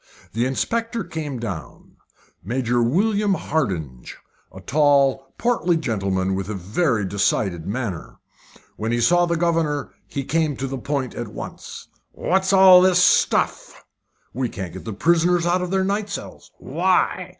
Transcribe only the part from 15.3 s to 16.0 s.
out of the